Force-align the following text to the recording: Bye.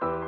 Bye. 0.00 0.27